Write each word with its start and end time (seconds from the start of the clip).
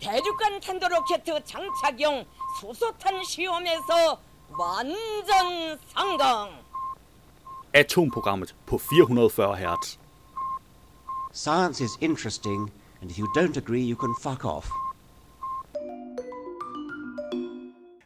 대륙간 0.00 0.60
탄도로켓 0.60 1.24
장착용 1.24 2.24
수소탄 2.60 3.22
시험에서 3.24 4.20
완전 4.58 5.78
성공. 5.94 6.50
Atomprogrammet 7.72 8.54
på 8.66 8.78
440 8.78 9.56
Hz. 9.56 9.98
Science 11.32 11.80
is 11.80 11.96
interesting, 12.00 12.70
and 13.00 13.10
if 13.10 13.18
you 13.18 13.26
don't 13.36 13.56
agree, 13.56 13.82
you 13.82 13.96
can 13.96 14.14
fuck 14.22 14.44
off. 14.44 14.68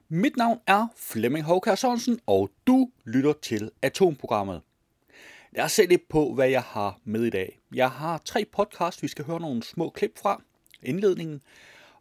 Mit 0.09 0.37
navn 0.37 0.61
er 0.67 0.87
Flemming 0.97 1.45
Håkær 1.45 1.75
Sørensen, 1.75 2.21
og 2.27 2.51
du 2.67 2.91
lytter 3.05 3.33
til 3.33 3.71
Atomprogrammet. 3.83 4.63
Lad 5.53 5.65
os 5.65 5.73
se 5.73 5.87
lidt 5.87 6.09
på, 6.09 6.35
hvad 6.35 6.49
jeg 6.49 6.63
har 6.63 6.99
med 7.05 7.23
i 7.25 7.31
dag. 7.31 7.59
Jeg 7.75 7.91
har 7.91 8.19
tre 8.19 8.45
podcasts, 8.53 9.03
vi 9.03 9.09
skal 9.09 9.25
høre 9.25 9.41
nogle 9.41 9.63
små 9.63 9.91
klip 9.91 10.19
fra. 10.23 10.43
Indledningen. 10.83 11.41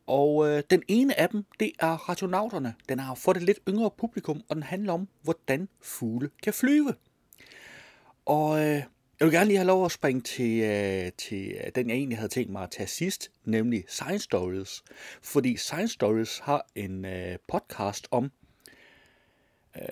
og 0.08 0.48
øh, 0.48 0.62
den 0.70 0.82
ene 0.88 1.20
af 1.20 1.28
dem, 1.28 1.44
det 1.60 1.72
er 1.78 2.08
Radionauterne. 2.08 2.74
Den 2.88 2.98
har 2.98 3.14
fået 3.14 3.36
et 3.36 3.42
lidt 3.42 3.58
yngre 3.68 3.90
publikum, 3.90 4.42
og 4.48 4.56
den 4.56 4.62
handler 4.62 4.92
om, 4.92 5.08
hvordan 5.22 5.68
fugle 5.80 6.30
kan 6.42 6.52
flyve. 6.52 6.94
Og 8.26 8.58
øh, 8.58 8.82
jeg 9.20 9.26
vil 9.26 9.32
gerne 9.32 9.46
lige 9.46 9.56
have 9.56 9.66
lov 9.66 9.84
at 9.84 9.92
springe 9.92 10.20
til, 10.20 10.60
øh, 10.60 11.12
til 11.18 11.50
øh, 11.50 11.70
den, 11.74 11.88
jeg 11.88 11.96
egentlig 11.96 12.18
havde 12.18 12.28
tænkt 12.28 12.52
mig 12.52 12.62
at 12.62 12.70
tage 12.70 12.86
sidst, 12.86 13.30
nemlig 13.44 13.84
Science 13.88 14.24
Stories. 14.24 14.82
Fordi 15.22 15.56
Science 15.56 15.94
Stories 15.94 16.38
har 16.38 16.66
en 16.74 17.04
øh, 17.04 17.38
podcast 17.48 18.08
om, 18.10 18.32
øh, 19.76 19.82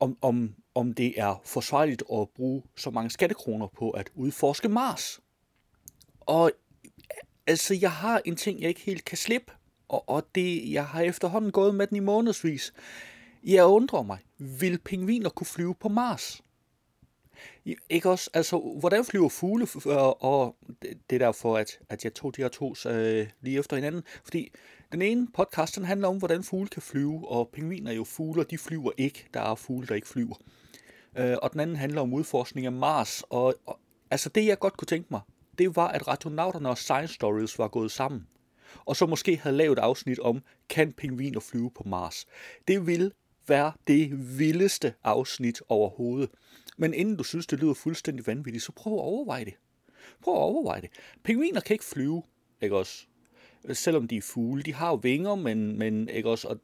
om, 0.00 0.18
om, 0.22 0.54
om 0.74 0.92
det 0.92 1.20
er 1.20 1.42
forsvarligt 1.44 2.02
at 2.12 2.28
bruge 2.36 2.62
så 2.76 2.90
mange 2.90 3.10
skattekroner 3.10 3.66
på 3.66 3.90
at 3.90 4.10
udforske 4.14 4.68
Mars. 4.68 5.20
Og 6.20 6.50
øh, 6.84 6.90
altså, 7.46 7.74
jeg 7.74 7.92
har 7.92 8.22
en 8.24 8.36
ting, 8.36 8.60
jeg 8.60 8.68
ikke 8.68 8.80
helt 8.80 9.04
kan 9.04 9.18
slippe, 9.18 9.52
og, 9.88 10.08
og 10.08 10.26
det, 10.34 10.72
jeg 10.72 10.86
har 10.86 11.00
efterhånden 11.00 11.50
gået 11.50 11.74
med 11.74 11.86
den 11.86 11.96
i 11.96 12.00
månedsvis. 12.00 12.72
Jeg 13.44 13.64
undrer 13.66 14.02
mig, 14.02 14.18
vil 14.38 14.78
pingviner 14.78 15.30
kunne 15.30 15.46
flyve 15.46 15.74
på 15.74 15.88
Mars? 15.88 16.42
Ikke 17.90 18.10
også? 18.10 18.30
Altså, 18.34 18.76
hvordan 18.78 19.04
flyver 19.04 19.28
fugle? 19.28 19.66
Og 20.20 20.56
det 20.82 21.12
er 21.12 21.18
derfor, 21.18 21.56
at, 21.56 21.78
at 21.88 22.04
jeg 22.04 22.14
tog 22.14 22.36
de 22.36 22.42
her 22.42 22.48
to 22.48 22.74
øh, 22.86 23.26
lige 23.40 23.58
efter 23.58 23.76
hinanden. 23.76 24.02
Fordi 24.24 24.52
den 24.92 25.02
ene 25.02 25.28
podcast, 25.34 25.76
den 25.76 25.84
handler 25.84 26.08
om, 26.08 26.18
hvordan 26.18 26.42
fugle 26.42 26.68
kan 26.68 26.82
flyve, 26.82 27.28
og 27.28 27.48
pingviner 27.48 27.90
er 27.90 27.94
jo 27.94 28.04
fugle, 28.04 28.42
og 28.42 28.50
de 28.50 28.58
flyver 28.58 28.90
ikke. 28.96 29.26
Der 29.34 29.40
er 29.40 29.54
fugle, 29.54 29.86
der 29.86 29.94
ikke 29.94 30.08
flyver. 30.08 30.34
Øh, 31.18 31.36
og 31.42 31.52
den 31.52 31.60
anden 31.60 31.76
handler 31.76 32.00
om 32.00 32.12
udforskning 32.12 32.66
af 32.66 32.72
Mars. 32.72 33.22
Og, 33.30 33.54
og 33.66 33.78
altså, 34.10 34.28
det 34.28 34.46
jeg 34.46 34.58
godt 34.58 34.76
kunne 34.76 34.86
tænke 34.86 35.08
mig, 35.10 35.20
det 35.58 35.76
var, 35.76 35.88
at 35.88 36.08
Radionauterne 36.08 36.68
og 36.68 36.78
Science 36.78 37.14
Stories 37.14 37.58
var 37.58 37.68
gået 37.68 37.90
sammen. 37.90 38.26
Og 38.84 38.96
så 38.96 39.06
måske 39.06 39.36
havde 39.36 39.56
lavet 39.56 39.78
et 39.78 39.82
afsnit 39.82 40.18
om, 40.18 40.42
kan 40.68 40.92
pingviner 40.92 41.40
flyve 41.40 41.70
på 41.70 41.82
Mars? 41.86 42.26
Det 42.68 42.86
vil 42.86 43.12
være 43.46 43.72
det 43.86 44.38
vildeste 44.38 44.94
afsnit 45.04 45.62
overhovedet. 45.68 46.30
Men 46.76 46.94
inden 46.94 47.16
du 47.16 47.24
synes, 47.24 47.46
det 47.46 47.58
lyder 47.58 47.74
fuldstændig 47.74 48.26
vanvittigt, 48.26 48.64
så 48.64 48.72
prøv 48.72 48.92
at 48.92 49.00
overveje 49.00 49.44
det. 49.44 49.54
Prøv 50.22 50.34
at 50.34 50.40
overveje 50.40 50.80
det. 50.80 50.90
Pingviner 51.22 51.60
kan 51.60 51.74
ikke 51.74 51.84
flyve, 51.84 52.22
ikke 52.60 52.76
også? 52.76 53.06
Selvom 53.72 54.08
de 54.08 54.16
er 54.16 54.22
fugle. 54.22 54.62
De 54.62 54.74
har 54.74 54.88
jo 54.88 54.94
vinger, 54.94 55.34
men, 55.34 55.78
men 55.78 56.08
ikke 56.08 56.30
også? 56.30 56.48
Og 56.48 56.60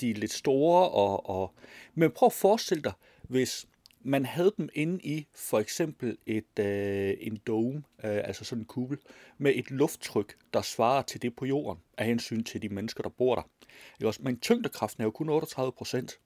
de 0.00 0.10
er 0.10 0.14
lidt 0.14 0.32
store. 0.32 0.88
Og, 0.88 1.30
og... 1.30 1.54
Men 1.94 2.10
prøv 2.10 2.26
at 2.26 2.32
forestille 2.32 2.82
dig, 2.82 2.92
hvis 3.22 3.66
man 4.04 4.26
havde 4.26 4.52
dem 4.56 4.68
inde 4.74 5.00
i 5.04 5.26
for 5.34 5.58
eksempel 5.58 6.16
et, 6.26 6.58
øh, 6.58 7.14
en 7.20 7.40
dome, 7.46 7.82
øh, 8.04 8.20
altså 8.24 8.44
sådan 8.44 8.62
en 8.62 8.66
kugle, 8.66 8.98
med 9.38 9.52
et 9.54 9.70
lufttryk, 9.70 10.36
der 10.54 10.62
svarer 10.62 11.02
til 11.02 11.22
det 11.22 11.36
på 11.36 11.44
jorden, 11.44 11.82
af 11.98 12.06
hensyn 12.06 12.44
til 12.44 12.62
de 12.62 12.68
mennesker, 12.68 13.02
der 13.02 13.10
bor 13.10 13.34
der. 13.34 13.42
Ikke 13.98 14.06
også? 14.06 14.20
Men 14.22 14.40
tyngdekraften 14.40 15.02
er 15.02 15.06
jo 15.06 15.10
kun 15.10 15.28
38 15.28 15.72
procent. 15.72 16.18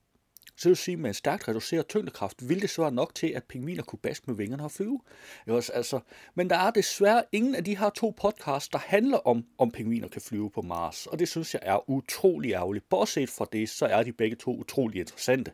Så 0.56 0.68
vil 0.68 0.76
sige, 0.76 0.92
at 0.92 0.98
med 0.98 1.10
en 1.10 1.14
stærkt 1.14 1.48
reduceret 1.48 1.86
tyngdekraft, 1.88 2.48
vil 2.48 2.62
det 2.62 2.70
så 2.70 2.82
være 2.82 2.92
nok 2.92 3.14
til, 3.14 3.26
at 3.26 3.44
pingviner 3.44 3.82
kunne 3.82 3.98
baske 3.98 4.24
med 4.26 4.34
vingerne 4.34 4.64
og 4.64 4.70
flyve. 4.70 5.00
Ikke 5.46 5.56
Også, 5.56 5.72
altså, 5.72 6.00
men 6.34 6.50
der 6.50 6.56
er 6.56 6.70
desværre 6.70 7.24
ingen 7.32 7.54
af 7.54 7.64
de 7.64 7.78
her 7.78 7.90
to 7.90 8.14
podcasts, 8.20 8.68
der 8.68 8.78
handler 8.78 9.18
om, 9.18 9.44
om 9.58 9.70
pingviner 9.70 10.08
kan 10.08 10.20
flyve 10.20 10.50
på 10.50 10.62
Mars. 10.62 11.06
Og 11.06 11.18
det 11.18 11.28
synes 11.28 11.54
jeg 11.54 11.62
er 11.64 11.90
utrolig 11.90 12.52
ærgerligt. 12.52 12.88
Bortset 12.88 13.30
fra 13.30 13.46
det, 13.52 13.68
så 13.68 13.86
er 13.86 14.02
de 14.02 14.12
begge 14.12 14.36
to 14.36 14.56
utrolig 14.56 15.00
interessante. 15.00 15.52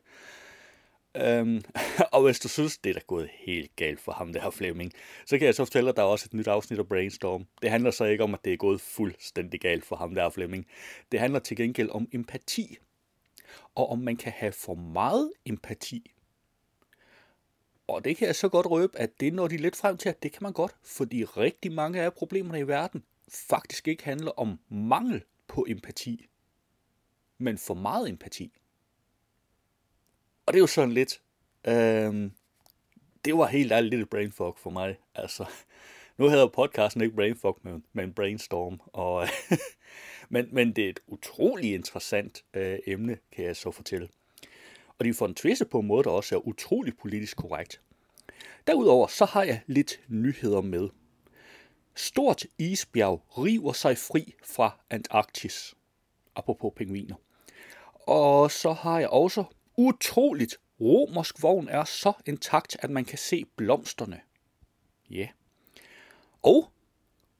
Øhm, 1.17 1.63
og 2.13 2.23
hvis 2.23 2.41
du 2.41 2.49
synes, 2.49 2.79
det 2.79 2.91
er 2.91 2.95
da 2.95 3.01
gået 3.07 3.29
helt 3.33 3.77
galt 3.77 4.01
for 4.01 4.13
ham, 4.13 4.33
det 4.33 4.43
her 4.43 4.51
Flemming, 4.51 4.93
så 5.27 5.39
kan 5.39 5.47
jeg 5.47 5.55
så 5.55 5.65
fortælle, 5.65 5.91
at 5.91 5.97
der 5.97 6.03
er 6.03 6.07
også 6.07 6.27
et 6.29 6.35
nyt 6.35 6.49
afsnit 6.49 6.79
af 6.79 6.89
Brainstorm. 6.89 7.47
Det 7.63 7.71
handler 7.71 7.91
så 7.91 8.05
ikke 8.05 8.25
om, 8.25 8.35
at 8.35 8.45
det 8.45 8.53
er 8.53 8.57
gået 8.57 8.81
fuldstændig 8.81 9.61
galt 9.61 9.85
for 9.85 9.97
ham, 9.97 10.15
der 10.15 10.31
Flemming. 10.31 10.67
Det 11.13 11.21
handler 11.21 11.39
til 11.39 11.57
gengæld 11.57 11.91
om 11.91 12.09
empati. 12.13 12.77
Og 13.75 13.91
om 13.91 13.99
man 13.99 14.17
kan 14.17 14.33
have 14.33 14.53
for 14.53 14.75
meget 14.75 15.33
empati. 15.47 16.11
Og 17.87 18.05
det 18.05 18.17
kan 18.17 18.27
jeg 18.27 18.37
så 18.37 18.49
godt 18.49 18.67
røbe, 18.67 18.99
at 18.99 19.21
det 19.21 19.35
når 19.35 19.49
de 19.49 19.57
lidt 19.57 19.77
frem 19.77 19.97
til, 19.97 20.09
at 20.09 20.23
det 20.23 20.33
kan 20.33 20.43
man 20.43 20.53
godt, 20.53 20.77
fordi 20.83 21.25
rigtig 21.25 21.73
mange 21.73 22.03
af 22.03 22.15
problemerne 22.15 22.59
i 22.59 22.69
verden 22.69 23.05
faktisk 23.29 23.89
ikke 23.89 24.05
handler 24.05 24.31
om 24.31 24.59
mangel 24.69 25.25
på 25.49 25.67
empati, 25.69 26.27
men 27.39 27.59
for 27.59 27.75
meget 27.75 28.09
empati. 28.09 28.53
Og 30.47 30.53
det 30.53 30.59
er 30.59 30.63
jo 30.63 30.67
sådan 30.67 30.93
lidt, 30.93 31.21
øh, 31.65 32.31
det 33.25 33.39
var 33.39 33.47
helt 33.47 33.73
ærligt 33.73 33.95
lidt 33.95 34.11
brain 34.11 34.33
fog 34.33 34.57
for 34.59 34.71
mig. 34.71 34.97
Altså, 35.15 35.45
nu 36.19 36.29
hedder 36.29 36.47
podcasten 36.47 37.03
ikke 37.03 37.17
brain 37.17 37.37
fog, 37.37 37.59
men, 37.63 37.85
men 37.93 38.13
brainstorm. 38.13 38.81
Og, 38.87 39.29
men, 40.29 40.49
men 40.53 40.73
det 40.73 40.85
er 40.85 40.89
et 40.89 41.01
utrolig 41.07 41.75
interessant 41.75 42.45
øh, 42.55 42.79
emne, 42.87 43.19
kan 43.33 43.45
jeg 43.45 43.57
så 43.57 43.71
fortælle. 43.71 44.09
Og 44.99 45.05
de 45.05 45.15
får 45.15 45.27
en 45.27 45.35
twist 45.35 45.63
på 45.71 45.81
en 45.81 45.87
måde, 45.87 46.05
der 46.05 46.11
også 46.11 46.35
er 46.35 46.49
utrolig 46.49 46.97
politisk 46.97 47.37
korrekt. 47.37 47.81
Derudover 48.67 49.07
så 49.07 49.25
har 49.25 49.43
jeg 49.43 49.61
lidt 49.67 50.01
nyheder 50.09 50.61
med. 50.61 50.89
Stort 51.95 52.45
isbjerg 52.59 53.23
river 53.39 53.73
sig 53.73 53.99
fri 53.99 54.35
fra 54.45 54.79
Antarktis. 54.91 55.75
Apropos 56.37 56.73
pingviner. 56.77 57.17
Og 57.93 58.51
så 58.51 58.73
har 58.73 59.01
jeg 59.01 59.09
også 59.09 59.45
utroligt. 59.77 60.57
Romersk 60.81 61.43
vogn 61.43 61.69
er 61.69 61.85
så 61.85 62.13
intakt, 62.27 62.77
at 62.81 62.91
man 62.91 63.05
kan 63.05 63.19
se 63.19 63.45
blomsterne. 63.57 64.21
Ja. 65.11 65.17
Yeah. 65.17 65.29
Og 66.43 66.71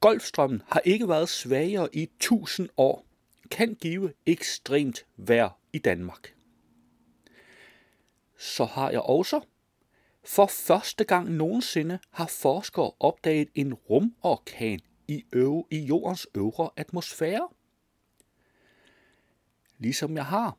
Golfstrømmen 0.01 0.63
har 0.69 0.81
ikke 0.85 1.09
været 1.09 1.29
svagere 1.29 1.89
i 1.93 2.03
1000 2.03 2.69
år. 2.77 3.07
Kan 3.51 3.75
give 3.75 4.13
ekstremt 4.27 5.07
vejr 5.17 5.59
i 5.73 5.79
Danmark. 5.79 6.35
Så 8.39 8.65
har 8.65 8.91
jeg 8.91 9.01
også 9.01 9.41
for 10.25 10.47
første 10.47 11.05
gang 11.05 11.31
nogensinde 11.31 11.99
har 12.11 12.27
forskere 12.27 12.93
opdaget 13.01 13.49
en 13.55 13.75
rumorkan 13.75 14.81
i, 15.09 15.25
øve, 15.33 15.65
i 15.71 15.79
jordens 15.79 16.27
øvre 16.35 16.71
atmosfære. 16.77 17.49
Ligesom 19.79 20.17
jeg 20.17 20.27
har 20.27 20.57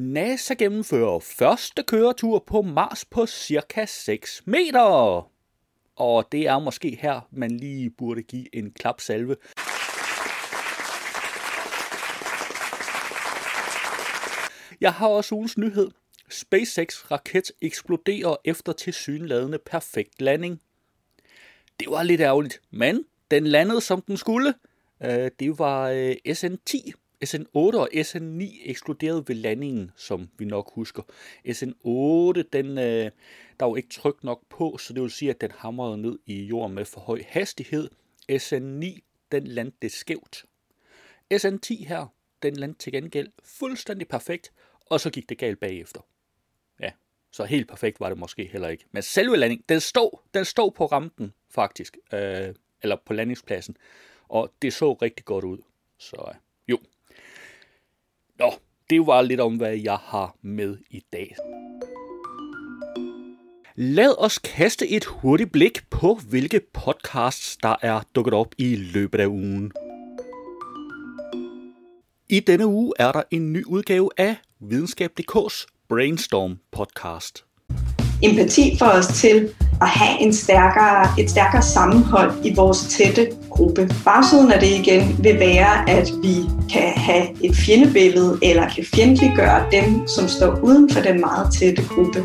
NASA 0.00 0.54
gennemfører 0.54 1.18
første 1.18 1.82
køretur 1.82 2.44
på 2.46 2.62
Mars 2.62 3.04
på 3.04 3.26
cirka 3.26 3.86
6 3.86 4.42
meter. 4.46 4.80
Og 5.96 6.32
det 6.32 6.46
er 6.46 6.58
måske 6.58 6.98
her, 7.00 7.20
man 7.30 7.50
lige 7.50 7.90
burde 7.90 8.22
give 8.22 8.56
en 8.56 8.70
klapsalve. 8.70 9.36
Jeg 14.80 14.92
har 14.92 15.08
også 15.08 15.34
ugens 15.34 15.58
nyhed. 15.58 15.90
SpaceX 16.30 17.10
raket 17.10 17.52
eksploderer 17.60 18.36
efter 18.44 18.72
tilsyneladende 18.72 19.58
perfekt 19.66 20.22
landing. 20.22 20.60
Det 21.80 21.90
var 21.90 22.02
lidt 22.02 22.20
ærgerligt, 22.20 22.60
men 22.70 23.04
den 23.30 23.46
landede 23.46 23.80
som 23.80 24.02
den 24.02 24.16
skulle. 24.16 24.54
Øh, 25.04 25.30
det 25.40 25.58
var 25.58 25.88
øh, 25.88 26.16
SN10, 26.28 26.92
SN8 27.24 27.78
og 27.78 27.88
SN9 27.94 28.70
eksploderede 28.70 29.24
ved 29.28 29.34
landingen, 29.34 29.90
som 29.96 30.28
vi 30.38 30.44
nok 30.44 30.72
husker. 30.74 31.02
SN8, 31.48 32.42
den, 32.52 32.78
øh, 32.78 33.10
der 33.60 33.64
var 33.66 33.76
ikke 33.76 33.88
tryk 33.88 34.24
nok 34.24 34.42
på, 34.48 34.78
så 34.78 34.92
det 34.92 35.02
vil 35.02 35.10
sige, 35.10 35.30
at 35.30 35.40
den 35.40 35.50
hamrede 35.50 35.98
ned 35.98 36.18
i 36.26 36.44
jorden 36.44 36.74
med 36.74 36.84
for 36.84 37.00
høj 37.00 37.22
hastighed. 37.26 37.90
SN9, 38.32 39.00
den 39.32 39.46
landede 39.46 39.88
skævt. 39.88 40.44
SN10 41.34 41.86
her, 41.86 42.06
den 42.42 42.56
landte 42.56 42.78
til 42.78 42.92
gengæld 42.92 43.32
fuldstændig 43.44 44.08
perfekt, 44.08 44.52
og 44.86 45.00
så 45.00 45.10
gik 45.10 45.28
det 45.28 45.38
galt 45.38 45.60
bagefter. 45.60 46.00
Ja, 46.80 46.90
så 47.30 47.44
helt 47.44 47.68
perfekt 47.68 48.00
var 48.00 48.08
det 48.08 48.18
måske 48.18 48.44
heller 48.44 48.68
ikke. 48.68 48.84
Men 48.90 49.02
selve 49.02 49.36
landingen, 49.36 49.64
den 49.68 49.80
stod, 49.80 50.18
den 50.34 50.44
stod 50.44 50.72
på 50.72 50.86
rampen 50.86 51.32
faktisk, 51.50 51.96
øh, 52.12 52.54
eller 52.82 52.96
på 53.04 53.12
landingspladsen, 53.12 53.76
og 54.28 54.52
det 54.62 54.72
så 54.72 54.92
rigtig 54.92 55.24
godt 55.24 55.44
ud. 55.44 55.58
Så 55.98 56.16
øh, 56.28 56.34
jo, 56.68 56.78
Nå, 58.38 58.52
det 58.90 59.06
var 59.06 59.22
lidt 59.22 59.40
om, 59.40 59.56
hvad 59.56 59.76
jeg 59.76 59.96
har 59.96 60.36
med 60.42 60.76
i 60.90 61.02
dag. 61.12 61.36
Lad 63.74 64.14
os 64.18 64.38
kaste 64.38 64.88
et 64.88 65.04
hurtigt 65.04 65.52
blik 65.52 65.90
på, 65.90 66.18
hvilke 66.28 66.60
podcasts, 66.72 67.56
der 67.56 67.76
er 67.82 68.00
dukket 68.14 68.34
op 68.34 68.54
i 68.58 68.76
løbet 68.76 69.20
af 69.20 69.26
ugen. 69.26 69.72
I 72.28 72.40
denne 72.40 72.66
uge 72.66 72.92
er 72.98 73.12
der 73.12 73.22
en 73.30 73.52
ny 73.52 73.64
udgave 73.64 74.10
af 74.16 74.36
Videnskab.dk's 74.60 75.66
Brainstorm 75.88 76.58
podcast. 76.70 77.44
empati 78.22 78.76
for 78.78 78.86
os 78.86 79.06
til 79.06 79.54
at 79.80 79.88
have 79.88 80.20
en 80.20 80.32
stærkere, 80.32 81.08
et 81.18 81.30
stærkere 81.30 81.62
sammenhold 81.62 82.30
i 82.44 82.54
vores 82.56 82.78
tætte 82.78 83.28
gruppe. 83.50 83.90
Bagsiden 84.04 84.52
af 84.52 84.60
det 84.60 84.68
igen 84.68 85.16
vil 85.18 85.38
være, 85.38 85.90
at 85.90 86.10
vi 86.22 86.34
kan 86.72 86.92
have 86.96 87.22
et 87.44 87.56
fjendebillede, 87.56 88.38
eller 88.42 88.68
kan 88.68 88.84
fjendtliggøre 88.94 89.62
dem, 89.72 90.08
som 90.08 90.28
står 90.28 90.58
uden 90.62 90.90
for 90.90 91.00
den 91.00 91.20
meget 91.20 91.52
tætte 91.52 91.82
gruppe. 91.88 92.22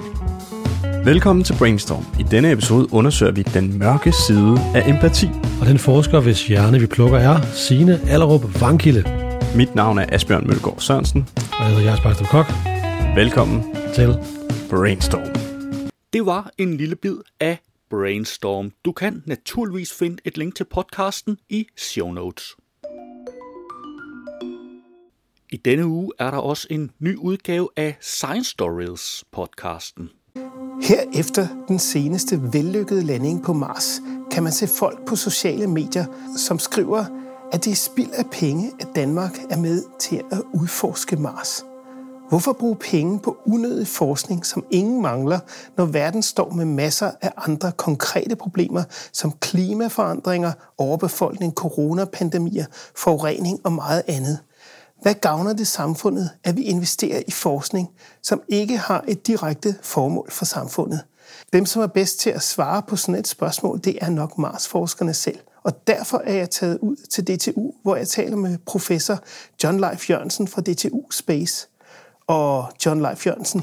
Velkommen 1.05 1.43
til 1.43 1.55
Brainstorm. 1.59 2.05
I 2.19 2.23
denne 2.23 2.51
episode 2.51 2.93
undersøger 2.93 3.31
vi 3.31 3.41
den 3.41 3.79
mørke 3.79 4.11
side 4.27 4.59
af 4.75 4.89
empati. 4.89 5.29
Og 5.61 5.67
den 5.67 5.77
forsker, 5.77 6.19
hvis 6.19 6.47
hjerne 6.47 6.79
vi 6.79 6.85
plukker, 6.85 7.17
er 7.17 7.41
Signe 7.53 7.99
Allerup 8.09 8.61
Vangkilde. 8.61 9.03
Mit 9.55 9.75
navn 9.75 9.97
er 9.97 10.05
Asbjørn 10.11 10.47
Mølgaard 10.47 10.79
Sørensen. 10.79 11.27
Og 11.59 11.65
jeg 11.65 11.75
hedder 11.75 11.89
Jens 11.89 12.01
Bagstrup 12.01 12.27
Kok. 12.27 12.53
Velkommen 13.15 13.63
Til 13.95 14.17
Brainstorm. 14.69 15.32
Det 16.13 16.25
var 16.25 16.51
en 16.57 16.77
lille 16.77 16.95
bid 16.95 17.17
af 17.39 17.57
Brainstorm. 17.89 18.71
Du 18.85 18.91
kan 18.91 19.23
naturligvis 19.25 19.93
finde 19.93 20.17
et 20.25 20.37
link 20.37 20.55
til 20.55 20.63
podcasten 20.63 21.37
i 21.49 21.67
show 21.77 22.11
notes. 22.11 22.55
I 25.51 25.57
denne 25.57 25.87
uge 25.87 26.11
er 26.19 26.31
der 26.31 26.37
også 26.37 26.67
en 26.69 26.91
ny 26.99 27.17
udgave 27.17 27.69
af 27.77 27.97
Science 28.01 28.49
Stories 28.49 29.23
podcasten. 29.31 30.09
Her 30.81 31.01
efter 31.19 31.47
den 31.67 31.79
seneste 31.79 32.39
vellykkede 32.53 33.03
landing 33.03 33.43
på 33.43 33.53
Mars, 33.53 34.01
kan 34.31 34.43
man 34.43 34.51
se 34.51 34.67
folk 34.67 35.07
på 35.07 35.15
sociale 35.15 35.67
medier, 35.67 36.05
som 36.37 36.59
skriver, 36.59 37.05
at 37.51 37.65
det 37.65 37.71
er 37.71 37.75
spild 37.75 38.11
af 38.11 38.25
penge, 38.31 38.71
at 38.79 38.87
Danmark 38.95 39.33
er 39.49 39.57
med 39.57 39.83
til 39.99 40.21
at 40.31 40.41
udforske 40.53 41.15
Mars. 41.15 41.63
Hvorfor 42.33 42.53
bruge 42.53 42.75
penge 42.75 43.19
på 43.19 43.37
unødig 43.45 43.87
forskning, 43.87 44.45
som 44.45 44.65
ingen 44.71 45.01
mangler, 45.01 45.39
når 45.77 45.85
verden 45.85 46.21
står 46.21 46.49
med 46.49 46.65
masser 46.65 47.11
af 47.21 47.31
andre 47.37 47.71
konkrete 47.71 48.35
problemer, 48.35 48.83
som 49.11 49.31
klimaforandringer, 49.31 50.51
overbefolkning, 50.77 51.53
coronapandemier, 51.53 52.65
forurening 52.95 53.59
og 53.63 53.73
meget 53.73 54.03
andet? 54.07 54.39
Hvad 55.01 55.13
gavner 55.13 55.53
det 55.53 55.67
samfundet, 55.67 56.29
at 56.43 56.57
vi 56.57 56.61
investerer 56.61 57.21
i 57.27 57.31
forskning, 57.31 57.89
som 58.23 58.41
ikke 58.47 58.77
har 58.77 59.03
et 59.07 59.27
direkte 59.27 59.75
formål 59.81 60.31
for 60.31 60.45
samfundet? 60.45 61.01
Dem, 61.53 61.65
som 61.65 61.81
er 61.81 61.87
bedst 61.87 62.19
til 62.19 62.29
at 62.29 62.43
svare 62.43 62.81
på 62.81 62.95
sådan 62.95 63.15
et 63.15 63.27
spørgsmål, 63.27 63.79
det 63.83 63.97
er 64.01 64.09
nok 64.09 64.37
Mars-forskerne 64.37 65.13
selv. 65.13 65.39
Og 65.63 65.87
derfor 65.87 66.21
er 66.25 66.33
jeg 66.33 66.49
taget 66.49 66.77
ud 66.81 66.95
til 66.95 67.27
DTU, 67.27 67.71
hvor 67.83 67.95
jeg 67.95 68.07
taler 68.07 68.35
med 68.35 68.57
professor 68.65 69.19
John 69.63 69.79
Leif 69.79 70.09
Jørgensen 70.09 70.47
fra 70.47 70.61
DTU 70.61 71.11
Space. 71.11 71.67
Og 72.33 72.71
John 72.85 73.01
Leif 73.01 73.27
Jørgensen, 73.27 73.61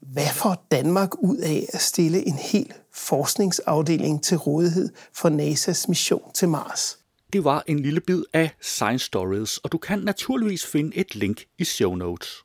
hvad 0.00 0.26
får 0.34 0.66
Danmark 0.70 1.22
ud 1.22 1.36
af 1.36 1.66
at 1.72 1.80
stille 1.80 2.26
en 2.26 2.34
hel 2.34 2.72
forskningsafdeling 2.94 4.22
til 4.22 4.36
rådighed 4.36 4.88
for 5.14 5.28
NASA's 5.28 5.84
mission 5.88 6.22
til 6.34 6.48
Mars? 6.48 6.98
Det 7.32 7.44
var 7.44 7.64
en 7.66 7.78
lille 7.78 8.00
bid 8.00 8.22
af 8.32 8.50
Science 8.60 9.06
Stories, 9.06 9.58
og 9.58 9.72
du 9.72 9.78
kan 9.78 9.98
naturligvis 9.98 10.66
finde 10.66 10.96
et 10.96 11.14
link 11.14 11.44
i 11.58 11.64
show 11.64 11.94
notes. 11.94 12.44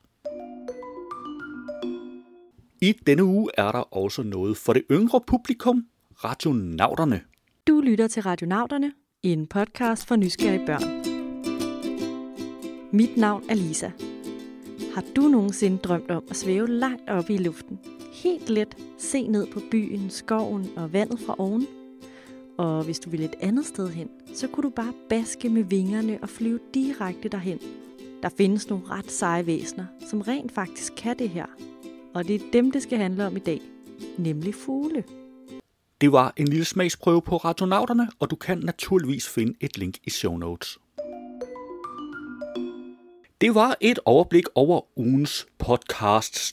I 2.80 2.92
denne 3.06 3.24
uge 3.24 3.50
er 3.58 3.72
der 3.72 3.96
også 3.96 4.22
noget 4.22 4.56
for 4.56 4.72
det 4.72 4.82
yngre 4.90 5.20
publikum, 5.26 5.84
radionauterne. 6.24 7.20
Du 7.66 7.80
lytter 7.80 8.08
til 8.08 8.22
Radionauterne, 8.22 8.92
en 9.22 9.46
podcast 9.46 10.06
for 10.06 10.16
nysgerrige 10.16 10.66
børn. 10.66 10.82
Mit 12.92 13.16
navn 13.16 13.44
er 13.50 13.54
Lisa. 13.54 13.90
Har 14.98 15.04
du 15.16 15.22
nogensinde 15.22 15.78
drømt 15.78 16.10
om 16.10 16.24
at 16.30 16.36
svæve 16.36 16.68
langt 16.68 17.10
op 17.10 17.30
i 17.30 17.36
luften? 17.36 17.78
Helt 18.12 18.50
let 18.50 18.76
se 18.98 19.26
ned 19.26 19.46
på 19.46 19.60
byen, 19.70 20.10
skoven 20.10 20.70
og 20.76 20.92
vandet 20.92 21.20
fra 21.20 21.34
oven? 21.38 21.66
Og 22.56 22.84
hvis 22.84 22.98
du 22.98 23.10
ville 23.10 23.24
et 23.26 23.34
andet 23.40 23.66
sted 23.66 23.88
hen, 23.88 24.08
så 24.34 24.48
kunne 24.48 24.62
du 24.62 24.70
bare 24.70 24.92
baske 25.08 25.48
med 25.48 25.62
vingerne 25.62 26.18
og 26.22 26.28
flyve 26.28 26.58
direkte 26.74 27.28
derhen. 27.28 27.58
Der 28.22 28.28
findes 28.28 28.68
nogle 28.68 28.84
ret 28.90 29.10
seje 29.10 29.46
væsener, 29.46 29.86
som 30.10 30.20
rent 30.20 30.52
faktisk 30.52 30.92
kan 30.96 31.18
det 31.18 31.28
her. 31.28 31.46
Og 32.14 32.28
det 32.28 32.34
er 32.34 32.50
dem, 32.52 32.70
det 32.70 32.82
skal 32.82 32.98
handle 32.98 33.26
om 33.26 33.36
i 33.36 33.40
dag. 33.40 33.60
Nemlig 34.16 34.54
fugle. 34.54 35.04
Det 36.00 36.12
var 36.12 36.32
en 36.36 36.48
lille 36.48 36.64
smagsprøve 36.64 37.22
på 37.22 37.36
radionauterne, 37.36 38.08
og 38.18 38.30
du 38.30 38.36
kan 38.36 38.58
naturligvis 38.58 39.28
finde 39.28 39.54
et 39.60 39.78
link 39.78 39.98
i 40.04 40.10
show 40.10 40.36
notes. 40.36 40.78
Det 43.40 43.54
var 43.54 43.76
et 43.80 43.98
overblik 44.04 44.44
over 44.54 44.98
ugens 44.98 45.46
podcasts. 45.58 46.52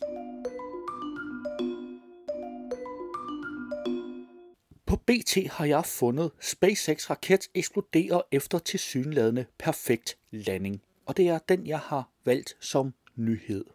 På 4.85 4.95
BT 4.95 5.51
har 5.51 5.65
jeg 5.65 5.85
fundet 5.85 6.31
SpaceX 6.41 7.09
raket 7.09 7.49
eksploderer 7.53 8.21
efter 8.31 8.59
tilsyneladende 8.59 9.45
perfekt 9.57 10.17
landing, 10.31 10.81
og 11.05 11.17
det 11.17 11.27
er 11.27 11.39
den, 11.49 11.67
jeg 11.67 11.79
har 11.79 12.09
valgt 12.25 12.57
som 12.59 12.93
nyhed. 13.15 13.65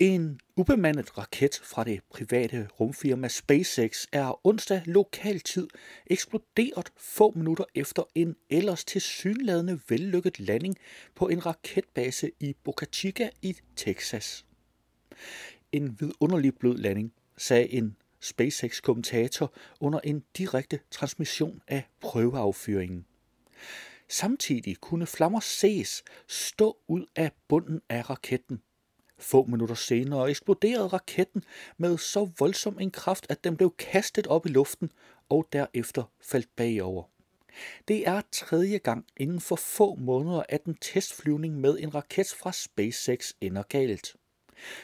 En 0.00 0.40
ubemandet 0.56 1.18
raket 1.18 1.60
fra 1.64 1.84
det 1.84 2.00
private 2.10 2.68
rumfirma 2.80 3.28
SpaceX 3.28 4.06
er 4.12 4.46
onsdag 4.46 4.82
lokal 4.86 5.40
tid 5.40 5.68
eksploderet 6.06 6.92
få 6.96 7.32
minutter 7.36 7.64
efter 7.74 8.02
en 8.14 8.36
ellers 8.50 8.84
tilsyneladende 8.84 9.80
vellykket 9.88 10.40
landing 10.40 10.76
på 11.14 11.28
en 11.28 11.46
raketbase 11.46 12.30
i 12.40 12.56
Boca 12.64 12.86
Chica 12.92 13.30
i 13.42 13.56
Texas. 13.76 14.46
En 15.72 16.00
vidunderlig 16.00 16.58
blød 16.58 16.76
landing, 16.76 17.12
sagde 17.36 17.72
en 17.72 17.96
SpaceX-kommentator 18.20 19.52
under 19.80 20.00
en 20.04 20.24
direkte 20.38 20.80
transmission 20.90 21.60
af 21.68 21.82
prøveaffyringen. 22.00 23.06
Samtidig 24.08 24.76
kunne 24.76 25.06
flammer 25.06 25.40
ses 25.40 26.04
stå 26.28 26.78
ud 26.88 27.06
af 27.16 27.30
bunden 27.48 27.80
af 27.88 28.10
raketten. 28.10 28.62
Få 29.20 29.44
minutter 29.44 29.74
senere 29.74 30.30
eksploderede 30.30 30.86
raketten 30.86 31.44
med 31.78 31.98
så 31.98 32.30
voldsom 32.38 32.78
en 32.80 32.90
kraft, 32.90 33.26
at 33.28 33.44
den 33.44 33.56
blev 33.56 33.74
kastet 33.78 34.26
op 34.26 34.46
i 34.46 34.48
luften 34.48 34.92
og 35.28 35.48
derefter 35.52 36.12
faldt 36.20 36.48
bagover. 36.56 37.04
Det 37.88 38.08
er 38.08 38.22
tredje 38.32 38.78
gang 38.78 39.06
inden 39.16 39.40
for 39.40 39.56
få 39.56 39.94
måneder, 39.94 40.42
at 40.48 40.64
en 40.64 40.74
testflyvning 40.74 41.60
med 41.60 41.78
en 41.80 41.94
raket 41.94 42.34
fra 42.40 42.52
SpaceX 42.52 43.32
ender 43.40 43.62
galt. 43.62 44.16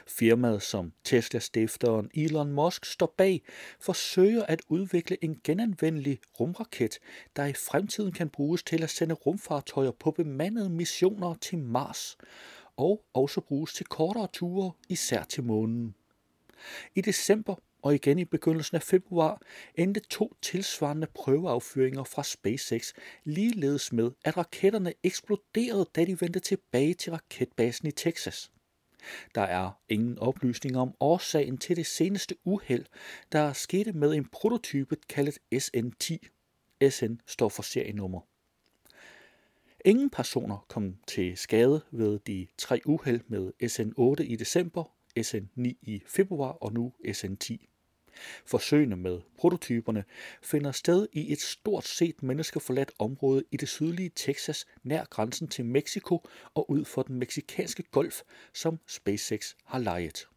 Firmaet, 0.06 0.62
som 0.62 0.92
Tesla-stifteren 1.04 2.10
Elon 2.14 2.52
Musk 2.52 2.84
står 2.84 3.14
bag, 3.16 3.42
forsøger 3.80 4.42
at 4.42 4.62
udvikle 4.68 5.24
en 5.24 5.40
genanvendelig 5.44 6.18
rumraket, 6.40 6.98
der 7.36 7.44
i 7.44 7.52
fremtiden 7.52 8.12
kan 8.12 8.28
bruges 8.28 8.62
til 8.62 8.82
at 8.82 8.90
sende 8.90 9.14
rumfartøjer 9.14 9.90
på 9.90 10.10
bemandede 10.10 10.70
missioner 10.70 11.34
til 11.34 11.58
Mars, 11.58 12.16
og 12.76 13.04
også 13.14 13.40
bruges 13.40 13.72
til 13.72 13.86
kortere 13.86 14.28
ture, 14.32 14.72
især 14.88 15.24
til 15.24 15.44
månen. 15.44 15.94
I 16.94 17.00
december 17.00 17.54
og 17.82 17.94
igen 17.94 18.18
i 18.18 18.24
begyndelsen 18.24 18.76
af 18.76 18.82
februar 18.82 19.42
endte 19.74 20.00
to 20.00 20.36
tilsvarende 20.42 21.06
prøveaffyringer 21.14 22.04
fra 22.04 22.22
SpaceX 22.22 22.92
ligeledes 23.24 23.92
med, 23.92 24.10
at 24.24 24.36
raketterne 24.36 24.92
eksploderede, 25.02 25.86
da 25.96 26.04
de 26.04 26.20
vendte 26.20 26.40
tilbage 26.40 26.94
til 26.94 27.12
raketbasen 27.12 27.88
i 27.88 27.90
Texas. 27.90 28.50
Der 29.34 29.40
er 29.40 29.70
ingen 29.88 30.18
oplysninger 30.18 30.80
om 30.80 30.94
årsagen 31.00 31.58
til 31.58 31.76
det 31.76 31.86
seneste 31.86 32.36
uheld, 32.44 32.84
der 33.32 33.52
skete 33.52 33.92
med 33.92 34.14
en 34.14 34.28
prototype 34.28 34.96
kaldet 35.08 35.38
SN10. 35.54 36.16
SN 36.90 37.14
står 37.26 37.48
for 37.48 37.62
serienummer. 37.62 38.20
Ingen 39.86 40.10
personer 40.10 40.64
kom 40.68 40.96
til 41.06 41.36
skade 41.36 41.82
ved 41.90 42.18
de 42.18 42.46
tre 42.58 42.80
uheld 42.84 43.20
med 43.28 43.52
SN8 43.62 44.22
i 44.22 44.36
december, 44.36 44.84
SN9 45.18 45.62
i 45.82 46.02
februar 46.06 46.52
og 46.52 46.72
nu 46.72 46.92
SN10. 47.08 47.56
Forsøgene 48.46 48.96
med 48.96 49.20
prototyperne 49.38 50.04
finder 50.42 50.72
sted 50.72 51.08
i 51.12 51.32
et 51.32 51.40
stort 51.40 51.86
set 51.86 52.22
menneskeforladt 52.22 52.92
område 52.98 53.44
i 53.50 53.56
det 53.56 53.68
sydlige 53.68 54.10
Texas 54.16 54.66
nær 54.82 55.04
grænsen 55.04 55.48
til 55.48 55.64
Mexico 55.64 56.28
og 56.54 56.70
ud 56.70 56.84
for 56.84 57.02
den 57.02 57.16
meksikanske 57.18 57.82
golf, 57.82 58.22
som 58.54 58.78
SpaceX 58.86 59.54
har 59.64 59.78
lejet. 59.78 60.28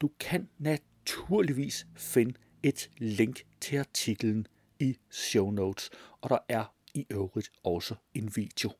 Du 0.00 0.10
kan 0.20 0.48
naturligvis 0.58 1.86
finde 1.96 2.34
et 2.62 2.90
link 2.98 3.42
til 3.60 3.78
artiklen 3.78 4.46
i 4.80 4.96
show 5.10 5.50
notes, 5.50 5.90
og 6.20 6.30
der 6.30 6.38
er 6.48 6.75
i 6.96 7.06
øvrigt 7.10 7.50
også 7.64 7.94
en 8.14 8.32
video. 8.36 8.70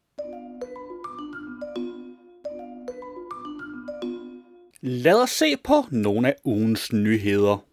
Lad 4.81 5.23
os 5.23 5.31
se 5.31 5.57
på 5.57 5.75
nogle 5.91 6.29
af 6.29 6.35
ugens 6.45 6.93
nyheder. 6.93 7.67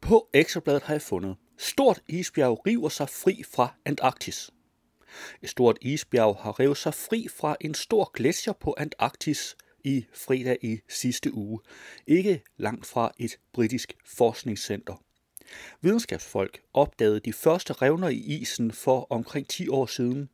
På 0.00 0.28
Ekstrabladet 0.32 0.82
har 0.82 0.94
jeg 0.94 1.02
fundet, 1.02 1.36
stort 1.58 2.02
isbjerg 2.08 2.66
river 2.66 2.88
sig 2.88 3.08
fri 3.08 3.42
fra 3.54 3.74
Antarktis. 3.84 4.50
Et 5.42 5.50
stort 5.50 5.78
isbjerg 5.82 6.36
har 6.40 6.60
revet 6.60 6.76
sig 6.76 6.94
fri 6.94 7.26
fra 7.28 7.56
en 7.60 7.74
stor 7.74 8.10
gletsjer 8.14 8.52
på 8.52 8.74
Antarktis 8.78 9.56
i 9.84 10.04
fredag 10.12 10.58
i 10.62 10.80
sidste 10.88 11.34
uge, 11.34 11.60
ikke 12.06 12.42
langt 12.56 12.86
fra 12.86 13.12
et 13.18 13.38
britisk 13.52 13.92
forskningscenter. 14.06 15.02
Videnskabsfolk 15.80 16.60
opdagede 16.74 17.20
de 17.20 17.32
første 17.32 17.72
revner 17.72 18.08
i 18.08 18.16
isen 18.16 18.72
for 18.72 19.06
omkring 19.10 19.48
10 19.48 19.68
år 19.68 19.86
siden. 19.86 20.28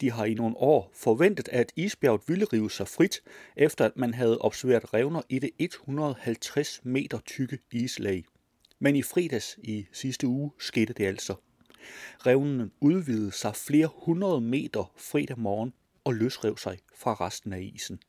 De 0.00 0.10
har 0.10 0.24
i 0.24 0.34
nogle 0.34 0.56
år 0.56 0.90
forventet, 0.94 1.48
at 1.48 1.72
isbjerget 1.76 2.20
ville 2.26 2.44
rive 2.52 2.70
sig 2.70 2.88
frit, 2.88 3.22
efter 3.56 3.84
at 3.84 3.96
man 3.96 4.14
havde 4.14 4.38
observeret 4.38 4.94
revner 4.94 5.22
i 5.28 5.38
det 5.38 5.50
150 5.58 6.80
meter 6.84 7.18
tykke 7.26 7.58
islag. 7.72 8.24
Men 8.78 8.96
i 8.96 9.02
fredags 9.02 9.58
i 9.62 9.86
sidste 9.92 10.26
uge 10.26 10.50
skete 10.58 10.92
det 10.92 11.06
altså. 11.06 11.34
Revnen 12.26 12.72
udvidede 12.80 13.32
sig 13.32 13.56
flere 13.56 13.88
hundrede 13.94 14.40
meter 14.40 14.92
fredag 14.96 15.38
morgen 15.38 15.72
og 16.04 16.14
løsrev 16.14 16.58
sig 16.58 16.78
fra 16.94 17.14
resten 17.14 17.52
af 17.52 17.60
isen. 17.74 18.00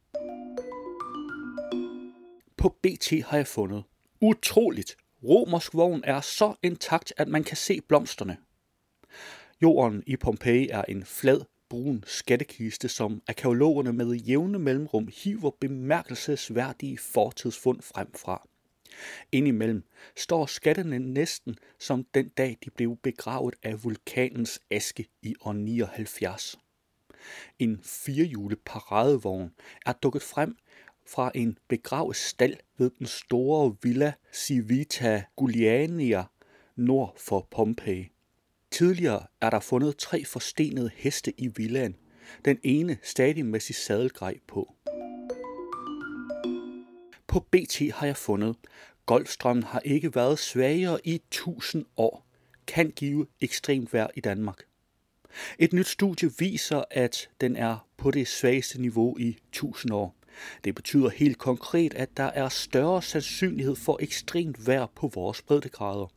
På 2.57 2.69
BT 2.69 3.23
har 3.25 3.37
jeg 3.37 3.47
fundet. 3.47 3.83
Utroligt! 4.21 4.97
Romersk 5.23 5.73
vogn 5.73 6.01
er 6.03 6.21
så 6.21 6.55
intakt, 6.63 7.13
at 7.17 7.27
man 7.27 7.43
kan 7.43 7.57
se 7.57 7.81
blomsterne. 7.81 8.37
Jorden 9.61 10.03
i 10.07 10.17
Pompeji 10.17 10.69
er 10.69 10.81
en 10.81 11.05
flad, 11.05 11.41
brun 11.69 12.03
skattekiste, 12.07 12.89
som 12.89 13.21
arkeologerne 13.27 13.93
med 13.93 14.13
jævne 14.13 14.59
mellemrum 14.59 15.09
hiver 15.23 15.51
bemærkelsesværdige 15.59 16.97
fortidsfund 16.97 17.81
frem 17.81 18.13
fra. 18.13 18.47
Indimellem 19.31 19.83
står 20.17 20.45
skattene 20.45 20.99
næsten 20.99 21.55
som 21.79 22.03
den 22.13 22.29
dag, 22.29 22.57
de 22.65 22.69
blev 22.69 22.97
begravet 23.03 23.55
af 23.63 23.83
vulkanens 23.83 24.59
aske 24.71 25.05
i 25.21 25.35
år 25.41 25.53
79. 25.53 26.59
En 27.59 27.79
firehjulet 27.83 28.59
paradevogn 28.65 29.51
er 29.85 29.93
dukket 29.93 30.21
frem 30.21 30.57
fra 31.07 31.31
en 31.35 31.57
begravet 31.67 32.15
stald 32.15 32.57
ved 32.77 32.91
den 32.99 33.07
store 33.07 33.75
Villa 33.81 34.13
Civita 34.33 35.23
Giuliania 35.39 36.23
nord 36.75 37.15
for 37.17 37.47
Pompeji. 37.51 38.11
Tidligere 38.71 39.25
er 39.41 39.49
der 39.49 39.59
fundet 39.59 39.97
tre 39.97 40.25
forstenede 40.25 40.91
heste 40.95 41.33
i 41.37 41.47
villaen, 41.47 41.95
den 42.45 42.59
ene 42.63 42.97
stadig 43.03 43.45
med 43.45 43.59
sit 43.59 43.75
sadelgrej 43.75 44.39
på. 44.47 44.73
På 47.27 47.39
BT 47.39 47.91
har 47.93 48.05
jeg 48.05 48.17
fundet, 48.17 48.55
Golfstrømmen 49.05 49.63
har 49.63 49.79
ikke 49.79 50.15
været 50.15 50.39
svagere 50.39 50.99
i 51.03 51.15
1000 51.15 51.85
år. 51.97 52.27
Kan 52.67 52.91
give 52.91 53.27
ekstremt 53.41 53.93
vejr 53.93 54.07
i 54.15 54.19
Danmark. 54.19 54.63
Et 55.59 55.73
nyt 55.73 55.87
studie 55.87 56.31
viser, 56.39 56.83
at 56.91 57.29
den 57.41 57.55
er 57.55 57.87
på 57.97 58.11
det 58.11 58.27
svageste 58.27 58.81
niveau 58.81 59.17
i 59.17 59.37
1000 59.49 59.93
år. 59.93 60.15
Det 60.63 60.75
betyder 60.75 61.09
helt 61.09 61.37
konkret, 61.37 61.93
at 61.93 62.17
der 62.17 62.23
er 62.23 62.49
større 62.49 63.01
sandsynlighed 63.01 63.75
for 63.75 63.97
ekstremt 64.01 64.67
vejr 64.67 64.85
på 64.95 65.07
vores 65.07 65.41
breddegrader. 65.41 66.07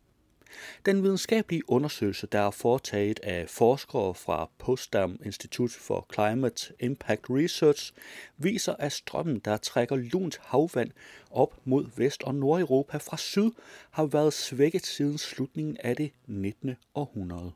Den 0.87 1.03
videnskabelige 1.03 1.71
undersøgelse, 1.71 2.27
der 2.27 2.41
er 2.41 2.51
foretaget 2.51 3.21
af 3.23 3.49
forskere 3.49 4.15
fra 4.15 4.51
Potsdam 4.59 5.19
Institute 5.25 5.75
for 5.81 6.07
Climate 6.15 6.73
Impact 6.81 7.31
Research, 7.31 7.93
viser, 8.37 8.75
at 8.79 8.93
strømmen, 8.93 9.39
der 9.39 9.57
trækker 9.57 9.97
lunt 9.97 10.41
havvand 10.43 10.91
op 11.31 11.55
mod 11.65 11.87
Vest- 11.97 12.23
og 12.23 12.35
Nordeuropa 12.35 12.97
fra 12.97 13.17
syd, 13.17 13.51
har 13.91 14.07
været 14.07 14.33
svækket 14.33 14.87
siden 14.87 15.19
slutningen 15.19 15.77
af 15.81 15.97
det 15.97 16.13
19. 16.27 16.77
århundrede. 16.95 17.53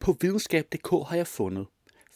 På 0.00 0.16
videnskab.dk 0.20 1.08
har 1.08 1.16
jeg 1.16 1.26
fundet, 1.26 1.66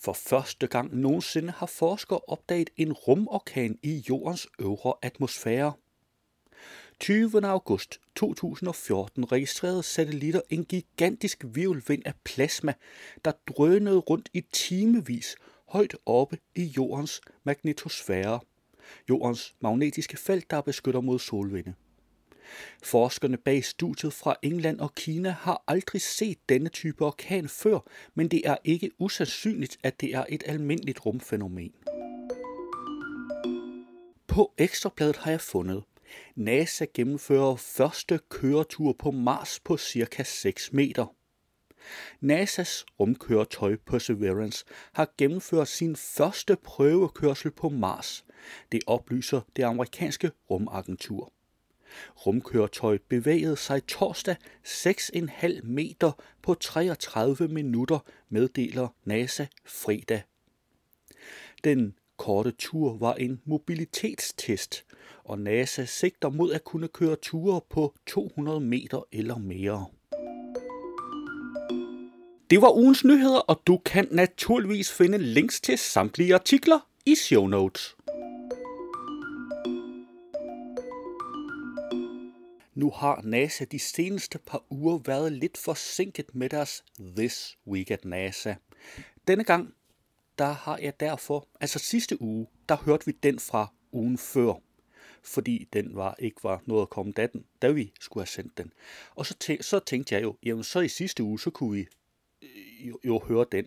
for 0.01 0.13
første 0.13 0.67
gang 0.67 0.97
nogensinde 0.97 1.51
har 1.51 1.67
forskere 1.67 2.21
opdaget 2.29 2.71
en 2.77 2.93
rumorkan 2.93 3.79
i 3.83 4.05
jordens 4.09 4.49
øvre 4.61 4.95
atmosfære. 5.03 5.73
20. 7.01 7.47
august 7.47 8.01
2014 8.17 9.33
registrerede 9.33 9.83
satellitter 9.83 10.41
en 10.51 10.65
gigantisk 10.65 11.45
virvelvind 11.49 12.03
af 12.07 12.15
plasma, 12.25 12.75
der 13.25 13.33
drønede 13.49 13.99
rundt 13.99 14.29
i 14.33 14.41
timevis 14.53 15.37
højt 15.69 15.97
oppe 16.07 16.39
i 16.55 16.63
jordens 16.63 17.21
magnetosfære, 17.45 18.41
jordens 19.09 19.55
magnetiske 19.61 20.17
felt, 20.17 20.51
der 20.51 20.61
beskytter 20.61 21.01
mod 21.01 21.19
solvinde. 21.19 21.75
Forskerne 22.83 23.37
bag 23.37 23.65
studiet 23.65 24.13
fra 24.13 24.37
England 24.43 24.81
og 24.81 24.95
Kina 24.95 25.31
har 25.31 25.65
aldrig 25.69 26.03
set 26.03 26.39
denne 26.49 26.69
type 26.69 27.05
orkan 27.05 27.49
før, 27.49 27.79
men 28.15 28.29
det 28.29 28.43
er 28.45 28.57
ikke 28.65 28.91
usandsynligt, 28.99 29.79
at 29.83 30.01
det 30.01 30.15
er 30.15 30.25
et 30.29 30.43
almindeligt 30.47 31.07
rumfænomen. 31.07 31.73
På 34.27 34.55
ekstrabladet 34.59 35.17
har 35.17 35.31
jeg 35.31 35.41
fundet, 35.41 35.83
NASA 36.35 36.85
gennemfører 36.95 37.57
første 37.57 38.21
køretur 38.29 38.93
på 38.99 39.11
Mars 39.11 39.61
på 39.61 39.77
cirka 39.77 40.23
6 40.23 40.73
meter. 40.73 41.15
NASA's 42.23 42.85
rumkøretøj 43.01 43.77
Perseverance 43.77 44.65
har 44.93 45.09
gennemført 45.19 45.69
sin 45.69 45.97
første 45.97 46.57
prøvekørsel 46.57 47.51
på 47.51 47.69
Mars. 47.69 48.25
Det 48.73 48.81
oplyser 48.87 49.41
det 49.57 49.63
amerikanske 49.63 50.31
rumagentur. 50.51 51.33
Rumkøretøjet 52.27 53.03
bevægede 53.03 53.57
sig 53.57 53.87
torsdag 53.87 54.37
6,5 54.67 55.61
meter 55.63 56.13
på 56.43 56.55
33 56.55 57.49
minutter, 57.49 57.99
meddeler 58.29 58.89
NASA 59.05 59.47
fredag. 59.65 60.23
Den 61.65 61.95
korte 62.17 62.51
tur 62.51 62.97
var 62.99 63.15
en 63.15 63.41
mobilitetstest, 63.45 64.85
og 65.25 65.39
NASA 65.39 65.85
sigter 65.85 66.29
mod 66.29 66.53
at 66.53 66.65
kunne 66.65 66.89
køre 66.89 67.17
ture 67.17 67.61
på 67.71 67.95
200 68.07 68.61
meter 68.61 69.07
eller 69.13 69.39
mere. 69.39 69.87
Det 72.51 72.63
var 72.63 72.77
ugens 72.77 73.05
nyheder, 73.05 73.39
og 73.39 73.63
du 73.67 73.77
kan 73.85 74.09
naturligvis 74.11 74.93
finde 74.93 75.19
links 75.19 75.61
til 75.61 75.79
samtlige 75.79 76.35
artikler 76.35 76.79
i 77.07 77.15
show 77.15 77.47
notes. 77.47 77.97
Nu 82.81 82.91
har 82.91 83.21
NASA 83.25 83.65
de 83.65 83.79
seneste 83.79 84.39
par 84.39 84.65
uger 84.71 84.99
været 84.99 85.33
lidt 85.33 85.59
forsinket 85.59 86.35
med 86.35 86.49
deres 86.49 86.85
This 87.17 87.59
Week 87.67 87.91
at 87.91 88.05
NASA. 88.05 88.55
Denne 89.29 89.45
gang, 89.45 89.75
der 90.39 90.53
har 90.53 90.79
jeg 90.79 91.01
derfor, 91.01 91.49
altså 91.61 91.79
sidste 91.79 92.23
uge, 92.23 92.47
der 92.69 92.77
hørte 92.77 93.07
vi 93.07 93.13
den 93.13 93.39
fra 93.39 93.73
ugen 93.93 94.19
før 94.19 94.55
fordi 95.23 95.69
den 95.73 95.97
var 95.97 96.15
ikke 96.19 96.45
var 96.45 96.63
noget 96.67 96.83
at 96.83 96.91
komme 96.91 97.13
da, 97.13 97.27
den, 97.27 97.45
da 97.63 97.71
vi 97.71 97.93
skulle 98.01 98.23
have 98.23 98.27
sendt 98.27 98.59
den. 98.59 98.73
Og 99.15 99.27
så, 99.27 99.35
tæ, 99.35 99.57
så 99.61 99.79
tænkte 99.79 100.15
jeg 100.15 100.23
jo, 100.23 100.37
jamen 100.43 100.65
så 100.65 100.81
i 100.81 100.89
sidste 100.89 101.23
uge, 101.23 101.41
så 101.41 101.51
kunne 101.51 101.73
vi 101.73 101.87
øh, 102.43 102.89
jo, 102.89 103.01
jo 103.05 103.19
høre 103.19 103.47
den. 103.53 103.65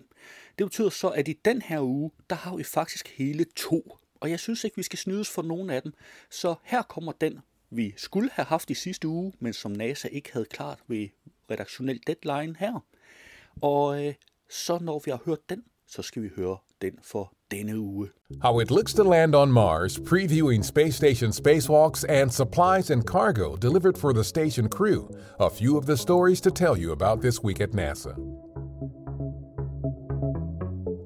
Det 0.57 0.65
betyder 0.65 0.89
så, 0.89 1.09
at 1.09 1.27
i 1.27 1.33
den 1.33 1.61
her 1.61 1.81
uge, 1.81 2.11
der 2.29 2.35
har 2.35 2.55
vi 2.55 2.63
faktisk 2.63 3.07
hele 3.07 3.45
to. 3.55 3.97
Og 4.19 4.29
jeg 4.29 4.39
synes 4.39 4.63
ikke, 4.63 4.77
vi 4.77 4.83
skal 4.83 4.99
snydes 4.99 5.29
for 5.29 5.41
nogen 5.41 5.69
af 5.69 5.81
dem. 5.81 5.93
Så 6.29 6.55
her 6.63 6.81
kommer 6.81 7.11
den, 7.11 7.39
vi 7.77 7.93
skulle 7.97 8.29
have 8.33 8.45
haft 8.45 8.69
i 8.69 8.73
sidste 8.73 9.07
uge, 9.07 9.33
men 9.39 9.53
som 9.53 9.71
NASA 9.71 10.07
ikke 10.07 10.33
havde 10.33 10.45
klart 10.45 10.79
ved 10.87 11.07
redaktionel 11.51 11.99
deadline 12.07 12.55
her. 12.59 12.79
Og 13.61 14.05
øh, 14.05 14.13
så 14.49 14.77
når 14.81 15.01
vi 15.05 15.11
har 15.11 15.19
hørt 15.25 15.49
den, 15.49 15.63
så 15.87 16.01
skal 16.01 16.23
vi 16.23 16.29
høre 16.35 16.57
den 16.81 16.99
for 17.03 17.33
denne 17.51 17.79
uge. 17.79 18.09
How 18.41 18.59
it 18.59 18.71
looks 18.71 18.93
to 18.93 19.03
land 19.03 19.35
on 19.35 19.51
Mars, 19.51 19.99
previewing 19.99 20.65
space 20.65 20.97
station 20.97 21.31
spacewalks 21.31 22.03
and 22.09 22.31
supplies 22.31 22.91
and 22.91 23.03
cargo 23.03 23.55
delivered 23.55 23.97
for 23.97 24.13
the 24.13 24.23
station 24.23 24.69
crew. 24.69 25.07
A 25.39 25.49
few 25.49 25.77
of 25.77 25.85
the 25.85 25.97
stories 25.97 26.41
to 26.41 26.49
tell 26.49 26.75
you 26.83 26.91
about 26.91 27.21
this 27.21 27.43
week 27.43 27.61
at 27.61 27.73
NASA. 27.73 28.15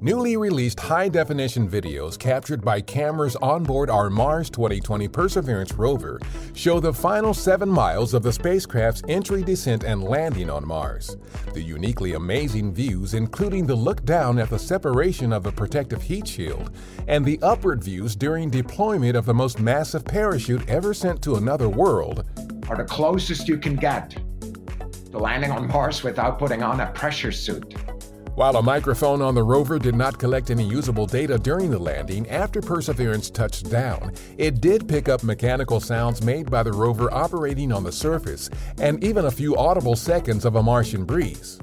Newly 0.08 0.38
released 0.38 0.80
high 0.80 1.10
definition 1.10 1.68
videos 1.68 2.18
captured 2.18 2.64
by 2.64 2.80
cameras 2.80 3.36
on 3.42 3.64
board 3.64 3.90
our 3.90 4.10
Mars 4.10 4.50
2020 4.50 5.06
Perseverance 5.10 5.74
rover 5.74 6.18
show 6.56 6.80
the 6.80 6.94
final 6.94 7.34
seven 7.34 7.68
miles 7.68 8.14
of 8.14 8.24
the 8.24 8.32
spacecraft's 8.32 9.04
entry, 9.10 9.44
descent, 9.44 9.84
and 9.84 10.02
landing 10.02 10.50
on 10.50 10.66
Mars. 10.66 11.18
The 11.54 11.62
uniquely 11.62 12.14
amazing 12.14 12.74
views, 12.74 13.16
including 13.16 13.68
the 13.68 13.76
look 13.76 14.06
down 14.06 14.40
at 14.40 14.50
the 14.50 14.58
separation 14.58 15.34
of 15.34 15.44
the 15.44 15.52
protective 15.52 16.02
heat 16.02 16.26
shield, 16.26 16.72
and 17.10 17.26
the 17.26 17.38
upward 17.42 17.84
views 17.84 18.16
during 18.16 18.50
deployment 18.50 19.18
of 19.18 19.26
the 19.26 19.34
most 19.34 19.60
massive 19.60 20.06
parachute 20.06 20.70
ever 20.70 20.94
sent 20.94 21.22
to 21.24 21.36
another 21.36 21.68
world, 21.68 22.24
are 22.70 22.78
the 22.78 22.86
closest 22.86 23.50
you 23.50 23.58
can 23.58 23.76
get 23.76 24.12
to 25.12 25.18
landing 25.18 25.52
on 25.52 25.68
Mars 25.68 26.02
without 26.02 26.40
putting 26.40 26.64
on 26.64 26.80
a 26.80 26.88
pressure 26.94 27.34
suit. 27.34 27.76
While 28.38 28.58
a 28.58 28.62
microphone 28.62 29.24
on 29.24 29.34
the 29.34 29.42
rover 29.42 29.80
did 29.80 29.96
not 29.96 30.20
collect 30.20 30.52
any 30.52 30.64
usable 30.64 31.08
data 31.08 31.40
during 31.40 31.72
the 31.72 31.80
landing 31.80 32.30
after 32.30 32.62
Perseverance 32.62 33.32
touched 33.32 33.72
down, 33.72 34.14
it 34.38 34.62
did 34.62 34.88
pick 34.88 35.10
up 35.10 35.24
mechanical 35.24 35.80
sounds 35.80 36.22
made 36.22 36.52
by 36.52 36.62
the 36.62 36.72
rover 36.72 37.12
operating 37.12 37.72
on 37.72 37.84
the 37.84 37.92
surface 37.92 38.52
and 38.80 39.04
even 39.04 39.26
a 39.26 39.32
few 39.32 39.58
audible 39.58 39.96
seconds 39.96 40.46
of 40.46 40.56
a 40.56 40.62
Martian 40.62 41.04
breeze. 41.04 41.60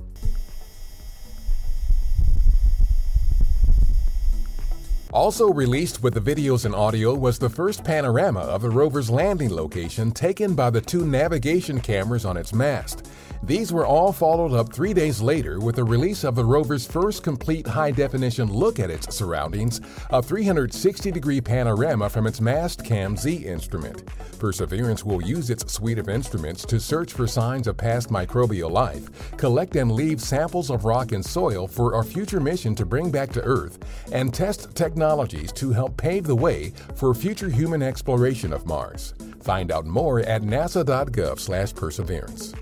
Also 5.15 5.49
released 5.53 6.03
with 6.03 6.13
the 6.13 6.35
videos 6.35 6.65
and 6.65 6.75
audio 6.75 7.15
was 7.15 7.39
the 7.39 7.49
first 7.49 7.85
panorama 7.85 8.41
of 8.41 8.63
the 8.63 8.69
rover's 8.69 9.09
landing 9.09 9.55
location 9.55 10.11
taken 10.11 10.57
by 10.57 10.71
the 10.71 10.81
two 10.81 11.07
navigation 11.07 11.81
cameras 11.81 12.25
on 12.25 12.37
its 12.37 12.53
mast. 12.53 13.07
These 13.47 13.73
were 13.73 13.87
all 13.87 14.11
followed 14.11 14.55
up 14.55 14.73
three 14.73 14.95
days 14.95 15.21
later 15.21 15.61
with 15.61 15.77
the 15.77 15.85
release 15.85 16.25
of 16.25 16.35
the 16.35 16.45
rover's 16.45 16.87
first 16.87 17.23
complete 17.23 17.67
high 17.67 17.91
definition 17.91 18.51
look 18.51 18.81
at 18.81 18.91
its 18.91 19.15
surroundings, 19.15 19.83
a 20.11 20.23
360 20.23 21.13
degree 21.13 21.43
panorama 21.43 22.09
from 22.09 22.27
its 22.27 22.41
mast 22.41 22.83
cam 22.85 23.17
Z 23.17 23.35
instrument. 23.35 24.03
Perseverance 24.39 25.05
will 25.05 25.23
use 25.23 25.51
its 25.51 25.71
suite 25.71 25.99
of 25.99 26.09
instruments 26.09 26.65
to 26.65 26.81
search 26.81 27.13
for 27.13 27.27
signs 27.27 27.67
of 27.67 27.77
past 27.77 28.09
microbial 28.09 28.71
life, 28.71 29.37
collect 29.37 29.77
and 29.77 29.93
leave 29.93 30.23
samples 30.23 30.71
of 30.71 30.87
rock 30.87 31.13
and 31.13 31.25
soil 31.25 31.69
for 31.69 31.95
our 31.95 32.03
future 32.03 32.41
mission 32.41 32.75
to 32.75 32.87
bring 32.87 33.11
back 33.11 33.31
to 33.33 33.43
Earth, 33.43 33.79
and 34.11 34.33
test 34.33 34.75
technologies 35.05 35.53
to 35.53 35.71
help 35.71 35.95
pave 35.99 36.25
the 36.25 36.35
way 36.35 36.73
for 36.95 37.13
future 37.13 37.51
human 37.51 37.83
exploration 37.83 38.55
of 38.55 38.65
Mars. 38.65 39.13
Find 39.43 39.71
out 39.71 39.85
more 39.85 40.21
at 40.21 40.41
nasa.gov/perseverance. 40.43 42.55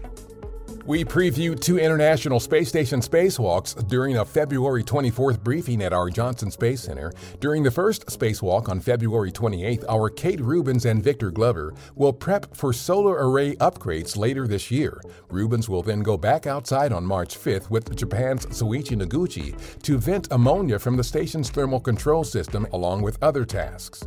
We 0.85 1.05
previewed 1.05 1.61
two 1.61 1.79
International 1.79 2.41
Space 2.41 2.69
Station 2.69 2.99
spacewalks 2.99 3.87
during 3.87 4.17
a 4.17 4.25
February 4.25 4.83
24th 4.83 5.41
briefing 5.41 5.81
at 5.81 5.93
our 5.93 6.11
Johnson 6.11 6.51
Space 6.51 6.81
Center. 6.81 7.13
During 7.39 7.63
the 7.63 7.71
first 7.71 8.07
spacewalk 8.07 8.69
on 8.69 8.81
February 8.81 9.31
28th, 9.31 9.85
our 9.89 10.11
Kate 10.11 10.41
Rubens 10.41 10.85
and 10.85 11.01
Victor 11.01 11.31
Glover 11.31 11.73
will 11.95 12.13
prep 12.13 12.57
for 12.57 12.73
solar 12.73 13.15
array 13.15 13.55
upgrades 13.57 14.17
later 14.17 14.49
this 14.49 14.73
year. 14.73 15.01
Rubens 15.31 15.69
will 15.69 15.85
then 15.85 16.03
go 16.03 16.17
back 16.17 16.49
outside 16.49 16.93
on 16.93 17.07
March 17.07 17.39
5th 17.39 17.71
with 17.71 17.95
Japan's 17.95 18.47
Soichi 18.47 19.01
Noguchi 19.01 19.55
to 19.83 19.99
vent 19.99 20.27
ammonia 20.33 20.81
from 20.81 20.97
the 20.97 21.05
station's 21.05 21.49
thermal 21.49 21.79
control 21.79 22.25
system 22.25 22.67
along 22.73 23.03
with 23.03 23.23
other 23.23 23.45
tasks. 23.45 24.03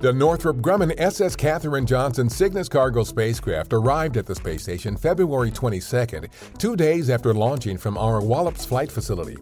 The 0.00 0.14
Northrop 0.14 0.56
Grumman 0.62 0.94
SS 0.96 1.36
Katherine 1.36 1.84
Johnson 1.84 2.30
Cygnus 2.30 2.70
cargo 2.70 3.04
spacecraft 3.04 3.74
arrived 3.74 4.16
at 4.16 4.24
the 4.24 4.34
space 4.34 4.62
station 4.62 4.96
February 4.96 5.50
22nd, 5.50 6.30
two 6.56 6.74
days 6.74 7.10
after 7.10 7.34
launching 7.34 7.76
from 7.76 7.98
our 7.98 8.22
Wallops 8.22 8.64
flight 8.64 8.90
facility. 8.90 9.36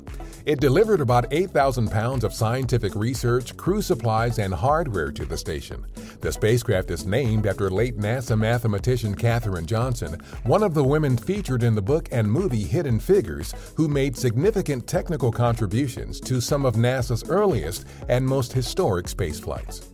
It 0.47 0.59
delivered 0.59 1.01
about 1.01 1.33
8,000 1.33 1.93
pounds 1.93 2.25
of 2.25 2.35
scientific 2.35 2.97
research, 2.97 3.57
crew 3.57 3.81
supplies, 3.81 4.41
and 4.41 4.53
hardware 4.53 5.13
to 5.13 5.25
the 5.25 5.37
station. 5.37 5.87
The 6.23 6.33
spacecraft 6.33 6.91
is 6.91 7.07
named 7.07 7.47
after 7.47 7.71
late 7.71 7.97
NASA 7.97 8.37
mathematician 8.37 9.15
Katherine 9.15 9.65
Johnson, 9.67 10.21
one 10.43 10.65
of 10.65 10.75
the 10.75 10.83
women 10.83 11.17
featured 11.17 11.63
in 11.63 11.77
the 11.77 11.83
book 11.83 12.09
and 12.11 12.29
movie 12.29 12.65
Hidden 12.65 12.99
Figures, 12.99 13.55
who 13.77 13.87
made 13.87 14.17
significant 14.17 14.89
technical 14.89 15.31
contributions 15.31 16.19
to 16.23 16.41
some 16.41 16.67
of 16.67 16.75
NASA's 16.75 17.23
earliest 17.31 17.87
and 18.09 18.27
most 18.27 18.53
historic 18.53 19.07
space 19.07 19.39
flights. 19.39 19.89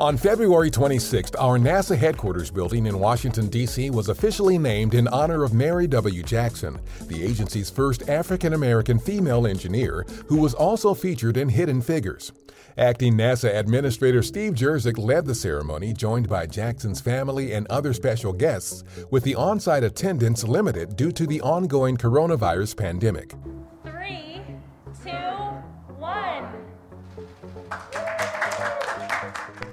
On 0.00 0.16
February 0.16 0.70
26th, 0.70 1.34
our 1.40 1.58
NASA 1.58 1.96
headquarters 1.98 2.52
building 2.52 2.86
in 2.86 3.00
Washington, 3.00 3.48
D.C. 3.48 3.90
was 3.90 4.08
officially 4.08 4.56
named 4.56 4.94
in 4.94 5.08
honor 5.08 5.42
of 5.42 5.52
Mary 5.52 5.88
W. 5.88 6.22
Jackson, 6.22 6.78
the 7.08 7.20
agency's 7.20 7.68
first 7.68 8.08
African 8.08 8.52
American 8.52 9.00
female 9.00 9.44
engineer, 9.44 10.06
who 10.28 10.36
was 10.36 10.54
also 10.54 10.94
featured 10.94 11.36
in 11.36 11.48
Hidden 11.48 11.82
Figures. 11.82 12.30
Acting 12.76 13.14
NASA 13.14 13.52
Administrator 13.52 14.22
Steve 14.22 14.52
Jerzik 14.52 14.98
led 14.98 15.26
the 15.26 15.34
ceremony, 15.34 15.92
joined 15.92 16.28
by 16.28 16.46
Jackson's 16.46 17.00
family 17.00 17.52
and 17.52 17.66
other 17.66 17.92
special 17.92 18.32
guests, 18.32 18.84
with 19.10 19.24
the 19.24 19.34
on 19.34 19.58
site 19.58 19.82
attendance 19.82 20.44
limited 20.44 20.94
due 20.94 21.10
to 21.10 21.26
the 21.26 21.40
ongoing 21.40 21.96
coronavirus 21.96 22.76
pandemic. 22.76 23.34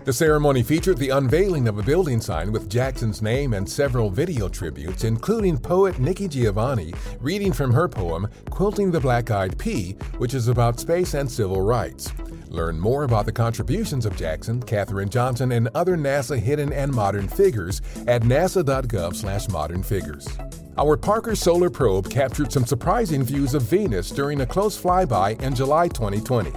The 0.05 0.13
ceremony 0.13 0.61
featured 0.61 0.99
the 0.99 1.09
unveiling 1.09 1.67
of 1.67 1.79
a 1.79 1.83
building 1.83 2.21
sign 2.21 2.51
with 2.51 2.69
Jackson's 2.69 3.23
name 3.23 3.55
and 3.55 3.67
several 3.67 4.11
video 4.11 4.47
tributes, 4.47 5.03
including 5.03 5.57
poet 5.57 5.97
Nikki 5.97 6.27
Giovanni 6.27 6.93
reading 7.19 7.51
from 7.51 7.73
her 7.73 7.89
poem 7.89 8.27
Quilting 8.51 8.91
the 8.91 8.99
Black 8.99 9.31
Eyed 9.31 9.57
Pea, 9.57 9.93
which 10.19 10.35
is 10.35 10.47
about 10.47 10.79
space 10.79 11.15
and 11.15 11.29
civil 11.29 11.59
rights. 11.59 12.11
Learn 12.49 12.79
more 12.79 13.03
about 13.03 13.25
the 13.25 13.31
contributions 13.31 14.05
of 14.05 14.15
Jackson, 14.15 14.61
Katherine 14.61 15.09
Johnson, 15.09 15.51
and 15.53 15.69
other 15.73 15.97
NASA 15.97 16.37
hidden 16.37 16.71
and 16.71 16.93
modern 16.93 17.27
figures 17.27 17.81
at 18.05 18.21
nasa.gov/modern 18.21 19.81
figures. 19.81 20.27
Our 20.77 20.97
Parker 20.97 21.35
Solar 21.35 21.71
Probe 21.71 22.11
captured 22.11 22.51
some 22.51 22.67
surprising 22.67 23.23
views 23.23 23.55
of 23.55 23.63
Venus 23.63 24.11
during 24.11 24.41
a 24.41 24.45
close 24.45 24.79
flyby 24.79 25.41
in 25.41 25.55
July 25.55 25.87
2020. 25.87 26.51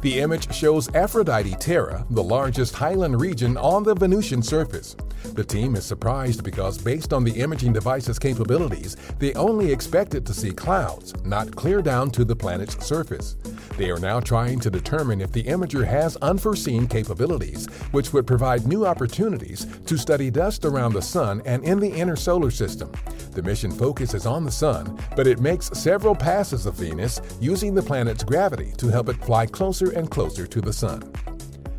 The 0.00 0.20
image 0.20 0.54
shows 0.54 0.88
Aphrodite 0.94 1.56
Terra, 1.56 2.06
the 2.10 2.22
largest 2.22 2.76
highland 2.76 3.20
region 3.20 3.56
on 3.56 3.82
the 3.82 3.96
Venusian 3.96 4.42
surface. 4.42 4.94
The 5.34 5.42
team 5.42 5.74
is 5.74 5.84
surprised 5.84 6.44
because, 6.44 6.78
based 6.78 7.12
on 7.12 7.24
the 7.24 7.32
imaging 7.32 7.72
device's 7.72 8.16
capabilities, 8.16 8.96
they 9.18 9.34
only 9.34 9.72
expected 9.72 10.24
to 10.26 10.34
see 10.34 10.52
clouds, 10.52 11.14
not 11.24 11.54
clear 11.56 11.82
down 11.82 12.12
to 12.12 12.24
the 12.24 12.36
planet's 12.36 12.86
surface. 12.86 13.36
They 13.76 13.90
are 13.90 13.98
now 13.98 14.20
trying 14.20 14.60
to 14.60 14.70
determine 14.70 15.20
if 15.20 15.32
the 15.32 15.42
imager 15.42 15.84
has 15.84 16.16
unforeseen 16.18 16.86
capabilities, 16.86 17.66
which 17.90 18.12
would 18.12 18.26
provide 18.26 18.68
new 18.68 18.86
opportunities 18.86 19.66
to 19.86 19.96
study 19.96 20.30
dust 20.30 20.64
around 20.64 20.92
the 20.92 21.02
Sun 21.02 21.42
and 21.44 21.64
in 21.64 21.80
the 21.80 21.90
inner 21.90 22.16
solar 22.16 22.52
system. 22.52 22.92
The 23.38 23.44
mission 23.44 23.70
focuses 23.70 24.26
on 24.26 24.44
the 24.44 24.50
Sun, 24.50 24.98
but 25.14 25.28
it 25.28 25.38
makes 25.38 25.70
several 25.72 26.16
passes 26.16 26.66
of 26.66 26.74
Venus 26.74 27.20
using 27.40 27.72
the 27.72 27.82
planet's 27.82 28.24
gravity 28.24 28.72
to 28.78 28.88
help 28.88 29.08
it 29.08 29.24
fly 29.24 29.46
closer 29.46 29.92
and 29.92 30.10
closer 30.10 30.44
to 30.44 30.60
the 30.60 30.72
Sun. 30.72 31.12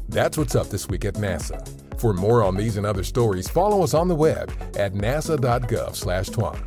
That's 0.07 0.37
what's 0.37 0.55
up 0.55 0.69
this 0.69 0.87
week 0.87 1.03
at 1.03 1.15
NASA. 1.15 1.59
For 1.99 2.13
more 2.13 2.43
on 2.43 2.55
these 2.55 2.77
and 2.77 2.85
other 2.85 3.03
stories, 3.03 3.49
follow 3.49 3.83
us 3.83 3.93
on 3.93 4.07
the 4.07 4.15
web 4.15 4.49
at 4.77 4.93
nasa.gov/twan. 4.93 6.57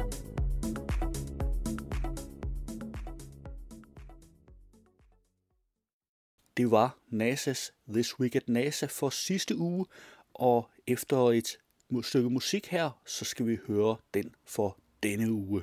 Det 6.57 6.71
var 6.71 6.99
NASA's 7.11 7.73
This 7.89 8.21
Week 8.21 8.37
at 8.37 8.49
NASA 8.49 8.87
for 8.87 9.11
sidste 9.11 9.57
uge, 9.57 9.87
og 10.35 10.69
efter 10.87 11.31
et 11.31 11.57
stykke 12.03 12.31
musik 12.31 12.67
her, 12.67 12.91
så 13.07 13.25
skal 13.25 13.47
vi 13.47 13.59
høre 13.67 13.97
den 14.15 14.35
for 14.45 14.82
denne 15.03 15.33
uge. 15.33 15.63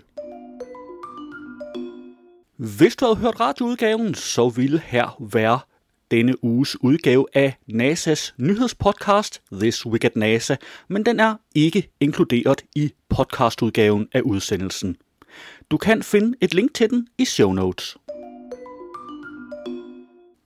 Hvis 2.56 2.96
du 2.96 3.06
havde 3.06 3.18
hørt 3.18 3.40
radioudgaven, 3.40 4.14
så 4.14 4.50
ville 4.50 4.80
her 4.80 5.24
være 5.34 5.60
denne 6.12 6.44
uges 6.44 6.84
udgave 6.84 7.26
af 7.34 7.58
NASA's 7.72 8.34
nyhedspodcast 8.38 9.42
This 9.52 9.86
Week 9.86 10.04
at 10.04 10.16
NASA, 10.16 10.56
men 10.88 11.06
den 11.06 11.20
er 11.20 11.36
ikke 11.56 11.90
inkluderet 12.00 12.62
i 12.76 12.94
podcastudgaven 13.10 14.08
af 14.14 14.22
udsendelsen. 14.22 14.98
Du 15.72 15.78
kan 15.78 16.04
finde 16.04 16.38
et 16.42 16.54
link 16.54 16.74
til 16.74 16.90
den 16.90 17.08
i 17.18 17.26
show 17.26 17.52
notes. 17.52 17.98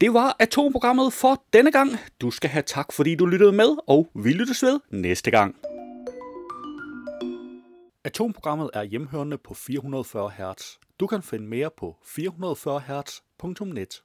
Det 0.02 0.14
var 0.14 0.36
atomprogrammet 0.40 1.14
for 1.14 1.44
denne 1.54 1.72
gang. 1.72 1.92
Du 2.22 2.32
skal 2.32 2.50
have 2.50 2.64
tak, 2.68 2.92
fordi 2.92 3.16
du 3.16 3.26
lyttede 3.26 3.52
med, 3.52 3.78
og 3.88 4.10
vi 4.16 4.32
lyttes 4.32 4.64
ved 4.64 4.80
næste 4.92 5.32
gang. 5.32 5.56
Atomprogrammet 8.06 8.70
er 8.74 8.84
hjemhørende 8.84 9.38
på 9.38 9.54
440 9.54 10.32
Hz. 10.32 10.78
Du 11.00 11.08
kan 11.08 11.22
finde 11.24 11.48
mere 11.48 11.70
på 11.78 11.98
440 12.06 12.80
Hz.net. 12.80 14.04